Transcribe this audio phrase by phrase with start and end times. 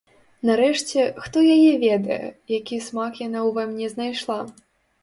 [0.49, 2.19] Нарэшце, хто яе ведае,
[2.59, 4.43] які смак яна ўва мне знайшла.